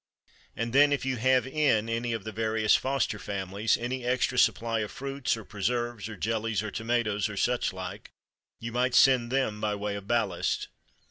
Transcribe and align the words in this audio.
And 0.55 0.73
then, 0.73 0.91
if 0.91 1.05
you 1.05 1.17
have 1.17 1.45
in 1.45 1.87
any 1.87 2.11
of 2.11 2.23
the 2.23 2.31
various 2.31 2.75
Foster 2.75 3.19
families 3.19 3.77
any 3.77 4.03
extra 4.03 4.39
supply 4.39 4.79
of 4.79 4.89
fruits, 4.89 5.37
or 5.37 5.45
preserves, 5.45 6.09
or 6.09 6.15
jellies, 6.17 6.63
or 6.63 6.71
tomatoes, 6.71 7.29
or 7.29 7.37
such 7.37 7.71
like, 7.71 8.09
you 8.59 8.71
might 8.71 8.95
send 8.95 9.31
them 9.31 9.61
by 9.61 9.75
way 9.75 9.95
of 9.95 10.07
ballast." 10.07 10.69